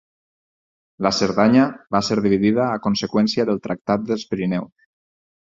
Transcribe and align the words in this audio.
La 1.07 1.11
Cerdanya 1.17 1.67
va 1.97 2.01
ser 2.09 2.17
dividida 2.27 2.65
a 2.79 2.81
conseqüència 2.89 3.47
del 3.51 3.63
Tractat 3.69 4.09
dels 4.11 4.29
Pirineus. 4.33 4.73